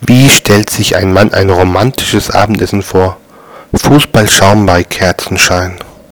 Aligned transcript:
Wie 0.00 0.28
stellt 0.28 0.70
sich 0.70 0.96
ein 0.96 1.12
Mann 1.12 1.32
ein 1.32 1.50
romantisches 1.50 2.30
Abendessen 2.30 2.82
vor? 2.82 3.18
Fußballschaum 3.74 4.66
bei 4.66 4.82
Kerzenschein 4.82 5.78